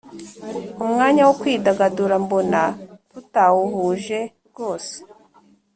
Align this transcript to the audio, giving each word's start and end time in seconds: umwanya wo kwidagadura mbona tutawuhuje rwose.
umwanya 0.83 1.21
wo 1.27 1.33
kwidagadura 1.41 2.15
mbona 2.23 2.61
tutawuhuje 3.11 4.19
rwose. 4.47 4.95